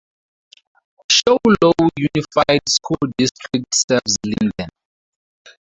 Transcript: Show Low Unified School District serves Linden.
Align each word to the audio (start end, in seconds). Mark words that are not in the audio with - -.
Show 1.15 1.37
Low 1.61 1.73
Unified 1.95 2.61
School 2.67 3.11
District 3.19 3.67
serves 3.71 4.17
Linden. 4.25 4.69